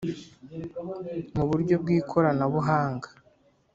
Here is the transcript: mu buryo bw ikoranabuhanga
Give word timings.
mu 1.35 1.43
buryo 1.49 1.75
bw 1.81 1.87
ikoranabuhanga 1.99 3.07